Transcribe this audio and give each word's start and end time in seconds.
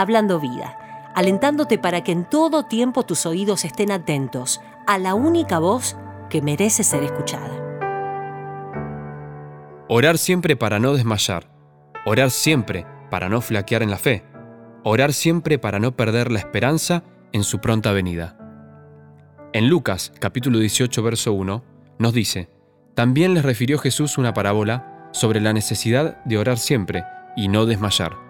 Hablando 0.00 0.40
Vida, 0.40 0.78
alentándote 1.14 1.76
para 1.76 2.02
que 2.02 2.10
en 2.10 2.24
todo 2.24 2.62
tiempo 2.62 3.02
tus 3.02 3.26
oídos 3.26 3.66
estén 3.66 3.92
atentos 3.92 4.62
a 4.86 4.96
la 4.96 5.12
única 5.12 5.58
voz 5.58 5.94
que 6.30 6.40
merece 6.40 6.84
ser 6.84 7.02
escuchada. 7.02 7.50
Orar 9.90 10.16
siempre 10.16 10.56
para 10.56 10.78
no 10.78 10.94
desmayar. 10.94 11.50
Orar 12.06 12.30
siempre 12.30 12.86
para 13.10 13.28
no 13.28 13.42
flaquear 13.42 13.82
en 13.82 13.90
la 13.90 13.98
fe. 13.98 14.24
Orar 14.84 15.12
siempre 15.12 15.58
para 15.58 15.78
no 15.78 15.94
perder 15.94 16.32
la 16.32 16.38
esperanza 16.38 17.02
en 17.32 17.44
su 17.44 17.60
pronta 17.60 17.92
venida. 17.92 18.38
En 19.52 19.68
Lucas 19.68 20.14
capítulo 20.18 20.60
18 20.60 21.02
verso 21.02 21.34
1 21.34 21.62
nos 21.98 22.14
dice, 22.14 22.48
también 22.94 23.34
les 23.34 23.44
refirió 23.44 23.76
Jesús 23.76 24.16
una 24.16 24.32
parábola 24.32 25.10
sobre 25.12 25.42
la 25.42 25.52
necesidad 25.52 26.24
de 26.24 26.38
orar 26.38 26.56
siempre 26.56 27.04
y 27.36 27.48
no 27.48 27.66
desmayar. 27.66 28.29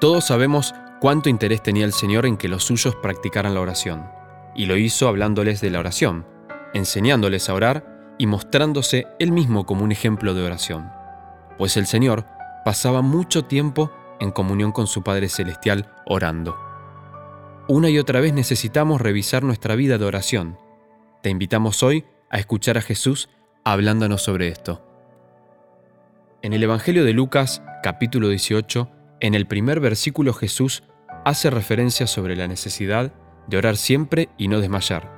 Todos 0.00 0.26
sabemos 0.26 0.74
cuánto 1.00 1.28
interés 1.28 1.62
tenía 1.62 1.84
el 1.84 1.92
Señor 1.92 2.26
en 2.26 2.36
que 2.36 2.48
los 2.48 2.64
suyos 2.64 2.96
practicaran 2.96 3.54
la 3.54 3.60
oración, 3.60 4.06
y 4.54 4.66
lo 4.66 4.76
hizo 4.76 5.08
hablándoles 5.08 5.60
de 5.60 5.70
la 5.70 5.80
oración, 5.80 6.26
enseñándoles 6.72 7.48
a 7.48 7.54
orar 7.54 8.14
y 8.18 8.26
mostrándose 8.26 9.06
él 9.18 9.32
mismo 9.32 9.66
como 9.66 9.84
un 9.84 9.92
ejemplo 9.92 10.34
de 10.34 10.44
oración, 10.44 10.90
pues 11.58 11.76
el 11.76 11.86
Señor 11.86 12.26
pasaba 12.64 13.02
mucho 13.02 13.44
tiempo 13.44 13.90
en 14.20 14.30
comunión 14.30 14.72
con 14.72 14.86
su 14.86 15.02
Padre 15.02 15.28
Celestial 15.28 15.92
orando. 16.06 16.56
Una 17.68 17.88
y 17.88 17.98
otra 17.98 18.20
vez 18.20 18.32
necesitamos 18.32 19.00
revisar 19.00 19.42
nuestra 19.42 19.74
vida 19.74 19.98
de 19.98 20.04
oración. 20.04 20.58
Te 21.22 21.30
invitamos 21.30 21.82
hoy 21.82 22.04
a 22.30 22.38
escuchar 22.38 22.76
a 22.76 22.82
Jesús 22.82 23.30
hablándonos 23.64 24.22
sobre 24.22 24.48
esto. 24.48 24.84
En 26.42 26.52
el 26.52 26.62
Evangelio 26.62 27.04
de 27.04 27.14
Lucas, 27.14 27.62
capítulo 27.82 28.28
18, 28.28 28.90
en 29.24 29.34
el 29.34 29.46
primer 29.46 29.80
versículo 29.80 30.34
Jesús 30.34 30.82
hace 31.24 31.48
referencia 31.48 32.06
sobre 32.06 32.36
la 32.36 32.46
necesidad 32.46 33.14
de 33.46 33.56
orar 33.56 33.78
siempre 33.78 34.28
y 34.36 34.48
no 34.48 34.60
desmayar. 34.60 35.10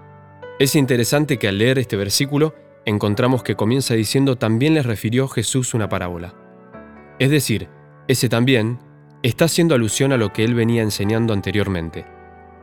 Es 0.60 0.76
interesante 0.76 1.38
que 1.38 1.48
al 1.48 1.58
leer 1.58 1.80
este 1.80 1.96
versículo 1.96 2.54
encontramos 2.84 3.42
que 3.42 3.56
comienza 3.56 3.94
diciendo 3.94 4.36
también 4.36 4.74
les 4.74 4.86
refirió 4.86 5.26
Jesús 5.26 5.74
una 5.74 5.88
parábola. 5.88 6.36
Es 7.18 7.30
decir, 7.30 7.68
ese 8.06 8.28
también 8.28 8.78
está 9.24 9.46
haciendo 9.46 9.74
alusión 9.74 10.12
a 10.12 10.18
lo 10.18 10.32
que 10.32 10.44
él 10.44 10.54
venía 10.54 10.82
enseñando 10.82 11.32
anteriormente 11.32 12.06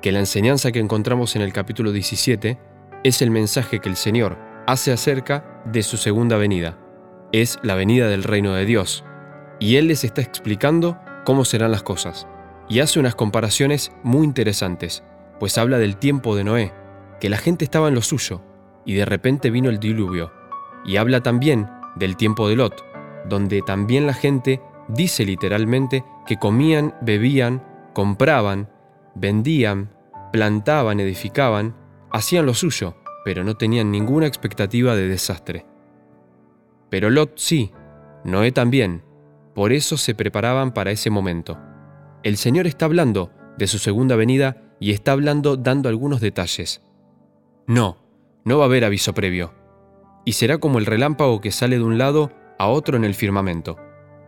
que 0.01 0.13
la 0.13 0.19
enseñanza 0.19 0.71
que 0.71 0.79
encontramos 0.79 1.35
en 1.35 1.41
el 1.41 1.51
capítulo 1.51 1.91
17 1.91 2.57
es 3.03 3.21
el 3.21 3.31
mensaje 3.31 3.79
que 3.79 3.89
el 3.89 3.97
Señor 3.97 4.37
hace 4.65 4.93
acerca 4.93 5.61
de 5.65 5.83
su 5.83 5.97
segunda 5.97 6.37
venida. 6.37 6.77
Es 7.33 7.59
la 7.63 7.75
venida 7.75 8.07
del 8.07 8.23
reino 8.23 8.53
de 8.53 8.65
Dios. 8.65 9.03
Y 9.59 9.75
Él 9.75 9.87
les 9.87 10.03
está 10.05 10.21
explicando 10.21 10.99
cómo 11.23 11.45
serán 11.45 11.71
las 11.71 11.83
cosas. 11.83 12.27
Y 12.69 12.79
hace 12.79 12.99
unas 12.99 13.15
comparaciones 13.15 13.91
muy 14.03 14.25
interesantes, 14.25 15.03
pues 15.39 15.57
habla 15.57 15.77
del 15.77 15.97
tiempo 15.97 16.35
de 16.35 16.43
Noé, 16.43 16.73
que 17.19 17.29
la 17.29 17.37
gente 17.37 17.65
estaba 17.65 17.87
en 17.87 17.95
lo 17.95 18.01
suyo, 18.01 18.41
y 18.85 18.93
de 18.93 19.05
repente 19.05 19.49
vino 19.49 19.69
el 19.69 19.79
diluvio. 19.79 20.31
Y 20.85 20.97
habla 20.97 21.21
también 21.21 21.69
del 21.95 22.17
tiempo 22.17 22.49
de 22.49 22.55
Lot, 22.55 22.83
donde 23.27 23.61
también 23.61 24.05
la 24.07 24.13
gente 24.13 24.61
dice 24.87 25.25
literalmente 25.25 26.03
que 26.25 26.37
comían, 26.37 26.95
bebían, 27.01 27.63
compraban, 27.93 28.69
vendían, 29.15 29.91
plantaban, 30.31 30.99
edificaban, 30.99 31.75
hacían 32.11 32.45
lo 32.45 32.53
suyo, 32.53 32.95
pero 33.23 33.43
no 33.43 33.55
tenían 33.55 33.91
ninguna 33.91 34.27
expectativa 34.27 34.95
de 34.95 35.07
desastre. 35.07 35.65
Pero 36.89 37.09
Lot 37.09 37.37
sí, 37.37 37.71
Noé 38.23 38.51
también, 38.51 39.03
por 39.53 39.73
eso 39.73 39.97
se 39.97 40.15
preparaban 40.15 40.73
para 40.73 40.91
ese 40.91 41.09
momento. 41.09 41.57
El 42.23 42.37
Señor 42.37 42.67
está 42.67 42.85
hablando 42.85 43.31
de 43.57 43.67
su 43.67 43.79
segunda 43.79 44.15
venida 44.15 44.57
y 44.79 44.91
está 44.91 45.11
hablando 45.11 45.57
dando 45.57 45.89
algunos 45.89 46.21
detalles. 46.21 46.81
No, 47.67 47.97
no 48.45 48.57
va 48.57 48.65
a 48.65 48.67
haber 48.67 48.85
aviso 48.85 49.13
previo. 49.13 49.53
Y 50.25 50.33
será 50.33 50.57
como 50.57 50.79
el 50.79 50.85
relámpago 50.85 51.41
que 51.41 51.51
sale 51.51 51.77
de 51.77 51.83
un 51.83 51.97
lado 51.97 52.31
a 52.57 52.67
otro 52.67 52.97
en 52.97 53.03
el 53.03 53.13
firmamento. 53.13 53.77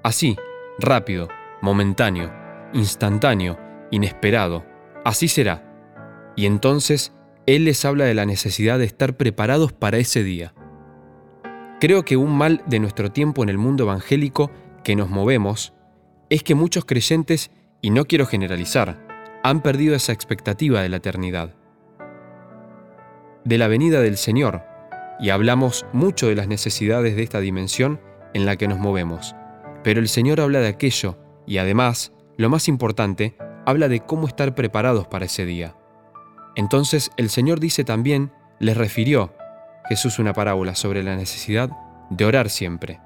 Así, 0.04 0.38
rápido, 0.80 1.28
momentáneo, 1.62 2.32
instantáneo, 2.74 3.58
inesperado. 3.92 4.66
Así 5.04 5.28
será. 5.28 6.34
Y 6.36 6.46
entonces 6.46 7.14
Él 7.46 7.66
les 7.66 7.86
habla 7.86 8.06
de 8.06 8.14
la 8.14 8.26
necesidad 8.26 8.78
de 8.78 8.86
estar 8.86 9.18
preparados 9.18 9.74
para 9.74 9.98
ese 9.98 10.24
día. 10.24 10.54
Creo 11.80 12.06
que 12.06 12.18
un 12.18 12.38
mal 12.38 12.64
de 12.68 12.80
nuestro 12.80 13.12
tiempo 13.12 13.44
en 13.44 13.50
el 13.50 13.58
mundo 13.58 13.84
evangélico 13.84 14.52
que 14.86 14.96
nos 14.96 15.10
movemos 15.10 15.74
es 16.30 16.44
que 16.44 16.56
muchos 16.56 16.86
creyentes, 16.86 17.52
y 17.82 17.90
no 17.90 18.06
quiero 18.06 18.26
generalizar, 18.26 19.42
han 19.44 19.62
perdido 19.62 19.96
esa 19.96 20.14
expectativa 20.14 20.82
de 20.82 20.90
la 20.90 20.98
eternidad. 20.98 21.56
De 23.44 23.58
la 23.58 23.68
venida 23.68 24.02
del 24.02 24.16
Señor, 24.16 24.64
y 25.20 25.32
hablamos 25.32 25.86
mucho 25.92 26.28
de 26.28 26.36
las 26.36 26.48
necesidades 26.48 27.16
de 27.16 27.24
esta 27.24 27.40
dimensión 27.40 28.00
en 28.34 28.46
la 28.46 28.58
que 28.58 28.68
nos 28.68 28.80
movemos, 28.80 29.36
pero 29.84 30.00
el 30.00 30.08
Señor 30.08 30.40
habla 30.40 30.60
de 30.60 30.68
aquello, 30.68 31.18
y 31.48 31.58
además, 31.58 32.14
lo 32.38 32.50
más 32.50 32.68
importante, 32.68 33.36
habla 33.66 33.88
de 33.88 34.02
cómo 34.02 34.28
estar 34.28 34.54
preparados 34.54 35.08
para 35.08 35.26
ese 35.26 35.46
día. 35.46 35.76
Entonces 36.56 37.12
el 37.18 37.30
Señor 37.30 37.60
dice 37.60 37.84
también, 37.84 38.32
les 38.60 38.78
refirió 38.78 39.34
Jesús 39.90 40.20
una 40.20 40.34
parábola 40.34 40.76
sobre 40.76 41.04
la 41.04 41.16
necesidad 41.16 41.70
de 42.12 42.26
orar 42.26 42.50
siempre 42.50 43.00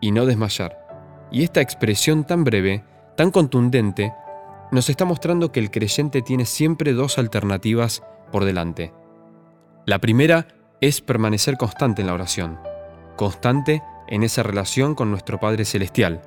y 0.00 0.12
no 0.12 0.26
desmayar. 0.26 0.81
Y 1.32 1.42
esta 1.42 1.62
expresión 1.62 2.24
tan 2.24 2.44
breve, 2.44 2.84
tan 3.16 3.30
contundente, 3.30 4.12
nos 4.70 4.88
está 4.90 5.04
mostrando 5.04 5.50
que 5.50 5.60
el 5.60 5.70
creyente 5.70 6.22
tiene 6.22 6.44
siempre 6.44 6.92
dos 6.92 7.18
alternativas 7.18 8.02
por 8.30 8.44
delante. 8.44 8.92
La 9.86 9.98
primera 9.98 10.46
es 10.80 11.00
permanecer 11.00 11.56
constante 11.56 12.02
en 12.02 12.08
la 12.08 12.14
oración, 12.14 12.58
constante 13.16 13.82
en 14.08 14.22
esa 14.22 14.42
relación 14.42 14.94
con 14.94 15.10
nuestro 15.10 15.40
Padre 15.40 15.64
Celestial, 15.64 16.22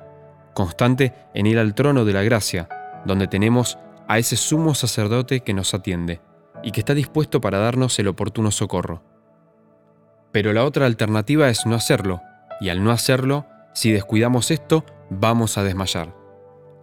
constante 0.54 1.12
en 1.34 1.46
ir 1.46 1.58
al 1.58 1.74
trono 1.74 2.04
de 2.04 2.12
la 2.12 2.22
gracia, 2.22 2.68
donde 3.04 3.28
tenemos 3.28 3.78
a 4.08 4.18
ese 4.18 4.36
sumo 4.36 4.74
sacerdote 4.74 5.40
que 5.40 5.54
nos 5.54 5.74
atiende 5.74 6.20
y 6.62 6.72
que 6.72 6.80
está 6.80 6.94
dispuesto 6.94 7.40
para 7.40 7.58
darnos 7.58 7.98
el 7.98 8.08
oportuno 8.08 8.50
socorro. 8.50 9.02
Pero 10.32 10.52
la 10.52 10.64
otra 10.64 10.86
alternativa 10.86 11.48
es 11.48 11.66
no 11.66 11.74
hacerlo, 11.76 12.22
y 12.60 12.70
al 12.70 12.82
no 12.82 12.90
hacerlo, 12.90 13.46
si 13.72 13.92
descuidamos 13.92 14.50
esto, 14.50 14.84
vamos 15.10 15.58
a 15.58 15.64
desmayar. 15.64 16.14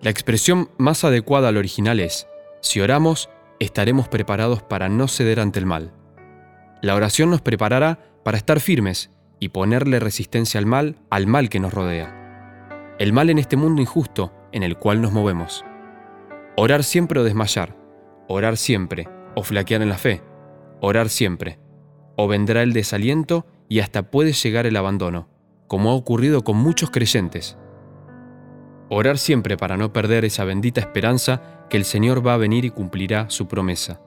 La 0.01 0.09
expresión 0.09 0.69
más 0.77 1.03
adecuada 1.03 1.49
al 1.49 1.57
original 1.57 1.99
es, 1.99 2.27
si 2.61 2.81
oramos, 2.81 3.29
estaremos 3.59 4.07
preparados 4.07 4.61
para 4.61 4.89
no 4.89 5.07
ceder 5.07 5.39
ante 5.39 5.59
el 5.59 5.65
mal. 5.65 5.93
La 6.81 6.95
oración 6.95 7.29
nos 7.29 7.41
preparará 7.41 7.99
para 8.23 8.37
estar 8.37 8.59
firmes 8.59 9.11
y 9.39 9.49
ponerle 9.49 9.99
resistencia 9.99 10.59
al 10.59 10.65
mal, 10.65 10.97
al 11.09 11.27
mal 11.27 11.49
que 11.49 11.59
nos 11.59 11.73
rodea. 11.73 12.95
El 12.99 13.13
mal 13.13 13.29
en 13.29 13.39
este 13.39 13.57
mundo 13.57 13.81
injusto 13.81 14.33
en 14.51 14.63
el 14.63 14.77
cual 14.77 15.01
nos 15.01 15.11
movemos. 15.11 15.65
Orar 16.55 16.83
siempre 16.83 17.19
o 17.19 17.23
desmayar. 17.23 17.75
Orar 18.27 18.57
siempre 18.57 19.09
o 19.35 19.43
flaquear 19.43 19.81
en 19.81 19.89
la 19.89 19.97
fe. 19.97 20.21
Orar 20.81 21.09
siempre. 21.09 21.59
O 22.15 22.27
vendrá 22.27 22.61
el 22.61 22.73
desaliento 22.73 23.47
y 23.67 23.79
hasta 23.79 24.11
puede 24.11 24.33
llegar 24.33 24.65
el 24.65 24.77
abandono, 24.77 25.29
como 25.67 25.89
ha 25.89 25.95
ocurrido 25.95 26.43
con 26.43 26.57
muchos 26.57 26.91
creyentes. 26.91 27.57
Orar 28.93 29.17
siempre 29.17 29.57
para 29.57 29.77
no 29.77 29.91
perder 29.91 30.23
esa 30.25 30.43
bendita 30.43 30.79
esperanza 30.79 31.65
que 31.69 31.77
el 31.77 31.85
Señor 31.85 32.25
va 32.25 32.35
a 32.35 32.37
venir 32.37 32.65
y 32.65 32.69
cumplirá 32.69 33.29
su 33.29 33.47
promesa. 33.47 33.99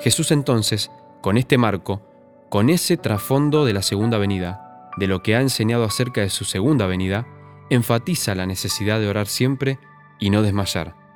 Jesús 0.00 0.30
entonces, 0.30 0.90
con 1.22 1.36
este 1.36 1.58
marco, 1.58 2.02
con 2.48 2.70
ese 2.70 2.96
trasfondo 2.96 3.64
de 3.64 3.72
la 3.72 3.82
segunda 3.82 4.18
venida, 4.18 4.90
de 4.96 5.06
lo 5.06 5.22
que 5.22 5.36
ha 5.36 5.40
enseñado 5.40 5.84
acerca 5.84 6.22
de 6.22 6.30
su 6.30 6.44
segunda 6.44 6.86
venida, 6.86 7.26
enfatiza 7.70 8.34
la 8.34 8.46
necesidad 8.46 9.00
de 9.00 9.08
orar 9.08 9.26
siempre 9.26 9.78
y 10.18 10.30
no 10.30 10.42
desmayar 10.42 11.06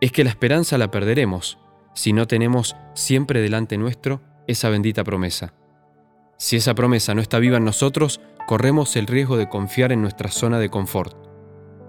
es 0.00 0.12
que 0.12 0.24
la 0.24 0.30
esperanza 0.30 0.78
la 0.78 0.90
perderemos 0.90 1.58
si 1.94 2.12
no 2.12 2.26
tenemos 2.26 2.76
siempre 2.94 3.40
delante 3.40 3.76
nuestro 3.76 4.22
esa 4.46 4.68
bendita 4.68 5.04
promesa. 5.04 5.52
Si 6.38 6.56
esa 6.56 6.74
promesa 6.74 7.14
no 7.14 7.20
está 7.20 7.38
viva 7.38 7.58
en 7.58 7.64
nosotros, 7.64 8.20
corremos 8.46 8.96
el 8.96 9.06
riesgo 9.06 9.36
de 9.36 9.48
confiar 9.48 9.92
en 9.92 10.00
nuestra 10.00 10.30
zona 10.30 10.58
de 10.58 10.70
confort, 10.70 11.14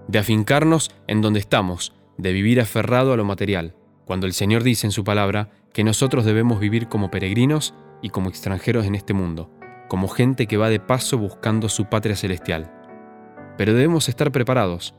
de 0.08 0.18
afincarnos 0.18 0.90
en 1.06 1.20
donde 1.20 1.40
estamos, 1.40 1.94
de 2.18 2.32
vivir 2.32 2.60
aferrado 2.60 3.12
a 3.12 3.16
lo 3.16 3.24
material, 3.24 3.74
cuando 4.04 4.26
el 4.26 4.32
Señor 4.32 4.62
dice 4.62 4.86
en 4.86 4.92
su 4.92 5.04
palabra 5.04 5.50
que 5.72 5.84
nosotros 5.84 6.24
debemos 6.24 6.60
vivir 6.60 6.88
como 6.88 7.10
peregrinos 7.10 7.74
y 8.02 8.10
como 8.10 8.28
extranjeros 8.28 8.86
en 8.86 8.94
este 8.94 9.14
mundo, 9.14 9.50
como 9.88 10.08
gente 10.08 10.46
que 10.46 10.56
va 10.56 10.68
de 10.68 10.80
paso 10.80 11.18
buscando 11.18 11.68
su 11.68 11.86
patria 11.86 12.16
celestial. 12.16 12.70
Pero 13.56 13.72
debemos 13.72 14.08
estar 14.08 14.32
preparados. 14.32 14.94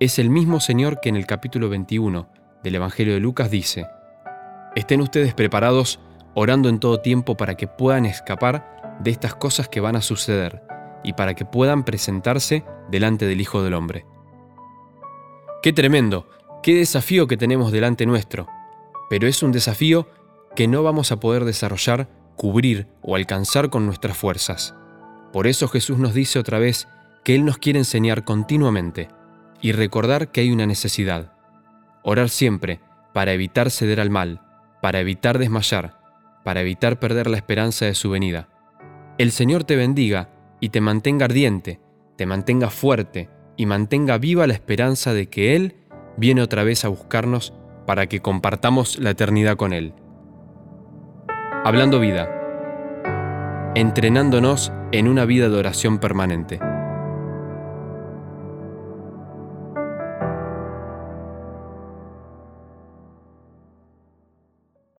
Es 0.00 0.18
el 0.18 0.30
mismo 0.30 0.60
Señor 0.60 1.00
que 1.00 1.08
en 1.08 1.16
el 1.16 1.26
capítulo 1.26 1.68
21 1.68 2.28
del 2.62 2.74
Evangelio 2.74 3.14
de 3.14 3.20
Lucas 3.20 3.50
dice, 3.50 3.86
Estén 4.74 5.00
ustedes 5.00 5.34
preparados 5.34 6.00
orando 6.34 6.68
en 6.68 6.80
todo 6.80 7.00
tiempo 7.00 7.36
para 7.36 7.54
que 7.54 7.68
puedan 7.68 8.06
escapar 8.06 8.98
de 9.00 9.10
estas 9.10 9.34
cosas 9.34 9.68
que 9.68 9.80
van 9.80 9.96
a 9.96 10.00
suceder 10.00 10.62
y 11.02 11.12
para 11.12 11.34
que 11.34 11.44
puedan 11.44 11.84
presentarse 11.84 12.64
delante 12.90 13.26
del 13.26 13.40
Hijo 13.40 13.62
del 13.62 13.74
Hombre. 13.74 14.04
Qué 15.64 15.72
tremendo, 15.72 16.28
Qué 16.62 16.74
desafío 16.74 17.26
que 17.26 17.38
tenemos 17.38 17.72
delante 17.72 18.04
nuestro, 18.04 18.46
pero 19.08 19.26
es 19.26 19.42
un 19.42 19.50
desafío 19.50 20.06
que 20.54 20.68
no 20.68 20.82
vamos 20.82 21.10
a 21.10 21.20
poder 21.20 21.46
desarrollar, 21.46 22.06
cubrir 22.36 22.86
o 23.00 23.16
alcanzar 23.16 23.70
con 23.70 23.86
nuestras 23.86 24.14
fuerzas. 24.14 24.74
Por 25.32 25.46
eso 25.46 25.66
Jesús 25.68 25.96
nos 25.96 26.12
dice 26.12 26.38
otra 26.38 26.58
vez 26.58 26.86
que 27.24 27.34
Él 27.34 27.46
nos 27.46 27.56
quiere 27.56 27.78
enseñar 27.78 28.24
continuamente 28.24 29.08
y 29.62 29.72
recordar 29.72 30.32
que 30.32 30.42
hay 30.42 30.50
una 30.50 30.66
necesidad. 30.66 31.32
Orar 32.02 32.28
siempre 32.28 32.80
para 33.14 33.32
evitar 33.32 33.70
ceder 33.70 34.00
al 34.00 34.10
mal, 34.10 34.42
para 34.82 35.00
evitar 35.00 35.38
desmayar, 35.38 35.98
para 36.44 36.60
evitar 36.60 37.00
perder 37.00 37.26
la 37.26 37.38
esperanza 37.38 37.86
de 37.86 37.94
su 37.94 38.10
venida. 38.10 38.50
El 39.16 39.32
Señor 39.32 39.64
te 39.64 39.76
bendiga 39.76 40.28
y 40.60 40.68
te 40.68 40.82
mantenga 40.82 41.24
ardiente, 41.24 41.80
te 42.16 42.26
mantenga 42.26 42.68
fuerte 42.68 43.30
y 43.56 43.66
mantenga 43.66 44.18
viva 44.18 44.46
la 44.46 44.54
esperanza 44.54 45.14
de 45.14 45.26
que 45.26 45.56
Él 45.56 45.76
viene 46.16 46.42
otra 46.42 46.64
vez 46.64 46.84
a 46.84 46.88
buscarnos 46.88 47.52
para 47.86 48.06
que 48.06 48.20
compartamos 48.20 48.98
la 48.98 49.10
eternidad 49.10 49.56
con 49.56 49.72
Él. 49.72 49.92
Hablando 51.64 52.00
vida, 52.00 52.28
entrenándonos 53.74 54.72
en 54.92 55.08
una 55.08 55.24
vida 55.24 55.48
de 55.48 55.56
oración 55.56 55.98
permanente. 55.98 56.60